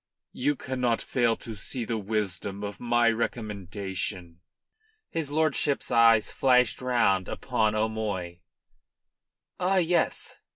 [0.33, 4.39] You cannot fail to see the wisdom of my recommendation."
[5.11, 8.39] His lordship's eyes flashed round upon O'Moy.
[9.59, 10.37] "Ah yes!"